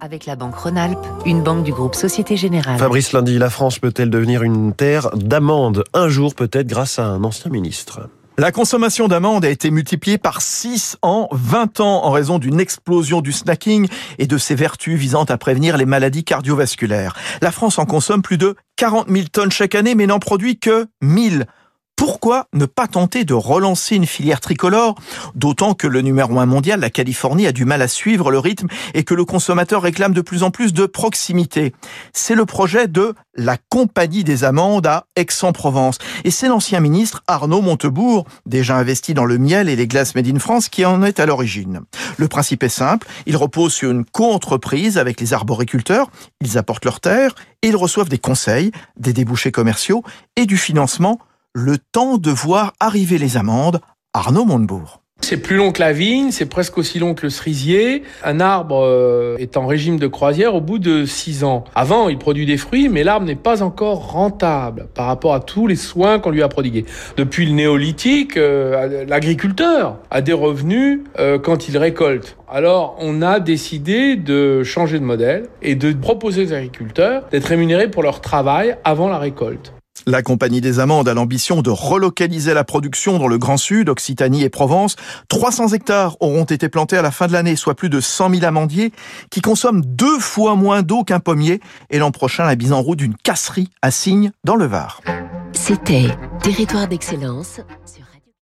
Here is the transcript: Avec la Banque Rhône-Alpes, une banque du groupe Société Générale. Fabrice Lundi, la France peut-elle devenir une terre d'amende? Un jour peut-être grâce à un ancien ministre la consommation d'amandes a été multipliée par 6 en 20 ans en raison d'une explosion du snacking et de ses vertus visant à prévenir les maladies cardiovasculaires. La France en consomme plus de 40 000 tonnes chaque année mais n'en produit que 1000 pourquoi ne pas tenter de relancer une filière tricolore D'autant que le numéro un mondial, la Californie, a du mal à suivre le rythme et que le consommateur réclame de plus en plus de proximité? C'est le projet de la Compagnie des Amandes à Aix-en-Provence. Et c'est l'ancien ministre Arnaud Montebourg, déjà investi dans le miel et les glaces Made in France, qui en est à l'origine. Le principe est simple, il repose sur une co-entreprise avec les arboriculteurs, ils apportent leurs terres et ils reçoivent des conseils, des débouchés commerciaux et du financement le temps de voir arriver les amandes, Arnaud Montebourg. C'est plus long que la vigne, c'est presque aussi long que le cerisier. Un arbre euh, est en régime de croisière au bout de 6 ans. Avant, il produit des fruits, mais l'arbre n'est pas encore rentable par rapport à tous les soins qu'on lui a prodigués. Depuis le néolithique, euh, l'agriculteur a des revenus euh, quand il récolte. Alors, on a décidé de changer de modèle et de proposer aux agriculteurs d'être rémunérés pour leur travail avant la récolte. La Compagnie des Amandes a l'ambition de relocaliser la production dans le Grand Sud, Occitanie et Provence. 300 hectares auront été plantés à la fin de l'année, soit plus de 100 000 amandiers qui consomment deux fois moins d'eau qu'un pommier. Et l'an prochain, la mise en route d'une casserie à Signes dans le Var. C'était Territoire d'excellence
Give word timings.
Avec 0.00 0.26
la 0.26 0.36
Banque 0.36 0.56
Rhône-Alpes, 0.56 1.06
une 1.24 1.42
banque 1.42 1.64
du 1.64 1.72
groupe 1.72 1.94
Société 1.94 2.36
Générale. 2.36 2.78
Fabrice 2.78 3.12
Lundi, 3.12 3.38
la 3.38 3.50
France 3.50 3.78
peut-elle 3.78 4.10
devenir 4.10 4.42
une 4.42 4.74
terre 4.74 5.10
d'amende? 5.14 5.84
Un 5.94 6.08
jour 6.08 6.34
peut-être 6.34 6.66
grâce 6.66 6.98
à 6.98 7.06
un 7.06 7.24
ancien 7.24 7.50
ministre 7.50 8.08
la 8.40 8.52
consommation 8.52 9.08
d'amandes 9.08 9.44
a 9.44 9.50
été 9.50 9.72
multipliée 9.72 10.16
par 10.16 10.42
6 10.42 10.98
en 11.02 11.28
20 11.32 11.80
ans 11.80 12.04
en 12.04 12.12
raison 12.12 12.38
d'une 12.38 12.60
explosion 12.60 13.20
du 13.20 13.32
snacking 13.32 13.88
et 14.18 14.28
de 14.28 14.38
ses 14.38 14.54
vertus 14.54 14.96
visant 14.96 15.24
à 15.24 15.36
prévenir 15.38 15.76
les 15.76 15.86
maladies 15.86 16.22
cardiovasculaires. 16.22 17.16
La 17.42 17.50
France 17.50 17.80
en 17.80 17.84
consomme 17.84 18.22
plus 18.22 18.38
de 18.38 18.54
40 18.76 19.08
000 19.10 19.24
tonnes 19.32 19.50
chaque 19.50 19.74
année 19.74 19.96
mais 19.96 20.06
n'en 20.06 20.20
produit 20.20 20.56
que 20.56 20.86
1000 21.02 21.46
pourquoi 21.98 22.46
ne 22.54 22.64
pas 22.64 22.86
tenter 22.86 23.24
de 23.24 23.34
relancer 23.34 23.96
une 23.96 24.06
filière 24.06 24.38
tricolore 24.38 24.94
D'autant 25.34 25.74
que 25.74 25.88
le 25.88 26.00
numéro 26.00 26.38
un 26.38 26.46
mondial, 26.46 26.78
la 26.78 26.90
Californie, 26.90 27.48
a 27.48 27.52
du 27.52 27.64
mal 27.64 27.82
à 27.82 27.88
suivre 27.88 28.30
le 28.30 28.38
rythme 28.38 28.68
et 28.94 29.02
que 29.02 29.14
le 29.14 29.24
consommateur 29.24 29.82
réclame 29.82 30.14
de 30.14 30.20
plus 30.20 30.44
en 30.44 30.52
plus 30.52 30.72
de 30.72 30.86
proximité? 30.86 31.74
C'est 32.12 32.36
le 32.36 32.46
projet 32.46 32.86
de 32.86 33.14
la 33.34 33.56
Compagnie 33.68 34.22
des 34.22 34.44
Amandes 34.44 34.86
à 34.86 35.06
Aix-en-Provence. 35.16 35.98
Et 36.22 36.30
c'est 36.30 36.46
l'ancien 36.46 36.78
ministre 36.78 37.24
Arnaud 37.26 37.62
Montebourg, 37.62 38.26
déjà 38.46 38.76
investi 38.76 39.12
dans 39.12 39.24
le 39.24 39.38
miel 39.38 39.68
et 39.68 39.74
les 39.74 39.88
glaces 39.88 40.14
Made 40.14 40.28
in 40.28 40.38
France, 40.38 40.68
qui 40.68 40.84
en 40.84 41.02
est 41.02 41.18
à 41.18 41.26
l'origine. 41.26 41.80
Le 42.16 42.28
principe 42.28 42.62
est 42.62 42.68
simple, 42.68 43.08
il 43.26 43.36
repose 43.36 43.74
sur 43.74 43.90
une 43.90 44.04
co-entreprise 44.04 44.98
avec 44.98 45.20
les 45.20 45.34
arboriculteurs, 45.34 46.10
ils 46.40 46.58
apportent 46.58 46.84
leurs 46.84 47.00
terres 47.00 47.34
et 47.62 47.68
ils 47.68 47.76
reçoivent 47.76 48.08
des 48.08 48.18
conseils, 48.18 48.70
des 48.96 49.12
débouchés 49.12 49.50
commerciaux 49.50 50.04
et 50.36 50.46
du 50.46 50.56
financement 50.56 51.18
le 51.58 51.76
temps 51.76 52.18
de 52.18 52.30
voir 52.30 52.72
arriver 52.78 53.18
les 53.18 53.36
amandes, 53.36 53.80
Arnaud 54.14 54.44
Montebourg. 54.44 55.02
C'est 55.20 55.38
plus 55.38 55.56
long 55.56 55.72
que 55.72 55.80
la 55.80 55.92
vigne, 55.92 56.30
c'est 56.30 56.46
presque 56.46 56.78
aussi 56.78 57.00
long 57.00 57.14
que 57.14 57.24
le 57.24 57.30
cerisier. 57.30 58.04
Un 58.24 58.38
arbre 58.38 58.84
euh, 58.84 59.36
est 59.38 59.56
en 59.56 59.66
régime 59.66 59.98
de 59.98 60.06
croisière 60.06 60.54
au 60.54 60.60
bout 60.60 60.78
de 60.78 61.04
6 61.04 61.42
ans. 61.42 61.64
Avant, 61.74 62.08
il 62.08 62.16
produit 62.16 62.46
des 62.46 62.56
fruits, 62.56 62.88
mais 62.88 63.02
l'arbre 63.02 63.26
n'est 63.26 63.34
pas 63.34 63.64
encore 63.64 64.12
rentable 64.12 64.86
par 64.94 65.06
rapport 65.06 65.34
à 65.34 65.40
tous 65.40 65.66
les 65.66 65.74
soins 65.74 66.20
qu'on 66.20 66.30
lui 66.30 66.42
a 66.42 66.48
prodigués. 66.48 66.86
Depuis 67.16 67.44
le 67.44 67.52
néolithique, 67.52 68.36
euh, 68.36 69.04
l'agriculteur 69.06 69.98
a 70.12 70.20
des 70.20 70.32
revenus 70.32 71.00
euh, 71.18 71.40
quand 71.40 71.68
il 71.68 71.76
récolte. 71.76 72.36
Alors, 72.48 72.96
on 73.00 73.20
a 73.20 73.40
décidé 73.40 74.14
de 74.14 74.62
changer 74.62 75.00
de 75.00 75.04
modèle 75.04 75.48
et 75.60 75.74
de 75.74 75.92
proposer 75.92 76.46
aux 76.46 76.52
agriculteurs 76.52 77.24
d'être 77.32 77.46
rémunérés 77.46 77.90
pour 77.90 78.04
leur 78.04 78.20
travail 78.20 78.76
avant 78.84 79.08
la 79.08 79.18
récolte. 79.18 79.72
La 80.08 80.22
Compagnie 80.22 80.62
des 80.62 80.80
Amandes 80.80 81.06
a 81.06 81.12
l'ambition 81.12 81.60
de 81.60 81.68
relocaliser 81.68 82.54
la 82.54 82.64
production 82.64 83.18
dans 83.18 83.28
le 83.28 83.36
Grand 83.36 83.58
Sud, 83.58 83.90
Occitanie 83.90 84.42
et 84.42 84.48
Provence. 84.48 84.96
300 85.28 85.74
hectares 85.74 86.16
auront 86.20 86.44
été 86.44 86.70
plantés 86.70 86.96
à 86.96 87.02
la 87.02 87.10
fin 87.10 87.26
de 87.26 87.32
l'année, 87.34 87.56
soit 87.56 87.74
plus 87.74 87.90
de 87.90 88.00
100 88.00 88.30
000 88.30 88.44
amandiers 88.46 88.90
qui 89.30 89.42
consomment 89.42 89.82
deux 89.84 90.18
fois 90.18 90.54
moins 90.54 90.80
d'eau 90.80 91.04
qu'un 91.04 91.20
pommier. 91.20 91.60
Et 91.90 91.98
l'an 91.98 92.10
prochain, 92.10 92.46
la 92.46 92.56
mise 92.56 92.72
en 92.72 92.80
route 92.80 92.98
d'une 92.98 93.16
casserie 93.16 93.68
à 93.82 93.90
Signes 93.90 94.32
dans 94.44 94.56
le 94.56 94.64
Var. 94.64 95.02
C'était 95.52 96.06
Territoire 96.42 96.88
d'excellence 96.88 97.60